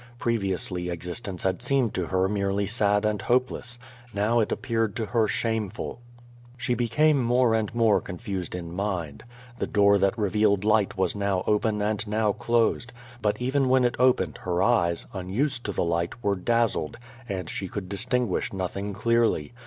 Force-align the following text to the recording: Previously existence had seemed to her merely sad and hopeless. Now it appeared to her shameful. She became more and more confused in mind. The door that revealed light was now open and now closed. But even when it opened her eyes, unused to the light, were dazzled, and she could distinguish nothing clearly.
Previously 0.17 0.89
existence 0.89 1.43
had 1.43 1.61
seemed 1.61 1.93
to 1.93 2.07
her 2.07 2.27
merely 2.27 2.65
sad 2.65 3.05
and 3.05 3.21
hopeless. 3.21 3.77
Now 4.15 4.39
it 4.39 4.51
appeared 4.51 4.95
to 4.95 5.05
her 5.05 5.27
shameful. 5.27 6.01
She 6.57 6.73
became 6.73 7.23
more 7.23 7.53
and 7.53 7.71
more 7.75 8.01
confused 8.01 8.55
in 8.55 8.71
mind. 8.73 9.23
The 9.59 9.67
door 9.67 9.99
that 9.99 10.17
revealed 10.17 10.63
light 10.65 10.97
was 10.97 11.15
now 11.15 11.43
open 11.45 11.83
and 11.83 12.07
now 12.07 12.31
closed. 12.31 12.91
But 13.21 13.39
even 13.39 13.69
when 13.69 13.83
it 13.85 13.93
opened 13.99 14.37
her 14.39 14.63
eyes, 14.63 15.05
unused 15.13 15.65
to 15.65 15.71
the 15.71 15.83
light, 15.85 16.23
were 16.23 16.35
dazzled, 16.35 16.97
and 17.29 17.47
she 17.47 17.67
could 17.67 17.87
distinguish 17.87 18.51
nothing 18.51 18.93
clearly. 18.93 19.53